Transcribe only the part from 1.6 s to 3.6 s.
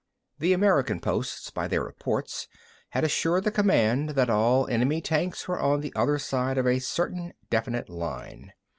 their reports, had assured the